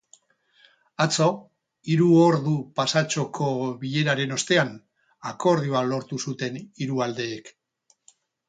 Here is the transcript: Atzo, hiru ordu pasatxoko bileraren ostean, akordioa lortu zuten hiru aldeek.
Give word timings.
Atzo, 1.03 1.27
hiru 1.91 2.07
ordu 2.29 2.55
pasatxoko 2.79 3.49
bileraren 3.83 4.35
ostean, 4.39 4.73
akordioa 5.33 5.87
lortu 5.93 6.23
zuten 6.29 6.59
hiru 6.65 7.05
aldeek. 7.09 7.57